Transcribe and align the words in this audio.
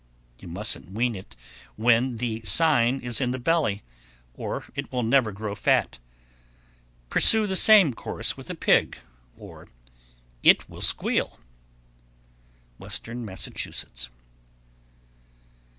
You 0.39 0.47
mustn't 0.47 0.89
wean 0.89 1.13
it 1.15 1.35
when 1.75 2.17
the 2.17 2.41
sign 2.43 3.01
is 3.01 3.21
in 3.21 3.29
the 3.29 3.37
belly, 3.37 3.83
or 4.33 4.63
it 4.73 4.91
will 4.91 5.03
never 5.03 5.31
grow 5.31 5.53
fat. 5.53 5.99
Pursue 7.11 7.45
the 7.45 7.55
same 7.55 7.93
course 7.93 8.35
with 8.35 8.49
a 8.49 8.55
pig, 8.55 8.97
or 9.37 9.67
it 10.41 10.67
will 10.67 10.81
squeal. 10.81 11.39
_Western 12.79 13.19
Massachusetts. 13.19 14.09